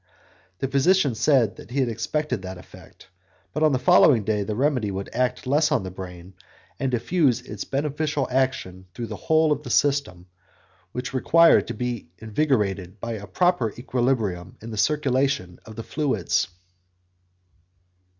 [0.57, 3.09] The physician said that he had expected that effect,
[3.53, 6.33] but that on the following day the remedy would act less on the brain,
[6.79, 10.25] and diffuse its beneficial action through the whole of the system,
[10.91, 16.47] which required to be invigorated by a proper equilibrium in the circulation of the fluids.